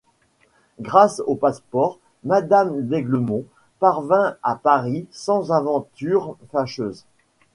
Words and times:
Grâce 0.79 1.21
au 1.27 1.35
passe-port, 1.35 1.99
madame 2.23 2.87
d’Aiglemont 2.87 3.45
parvint 3.77 4.35
à 4.41 4.55
Paris 4.55 5.05
sans 5.11 5.51
aventure 5.51 6.37
fâcheuse. 6.51 7.05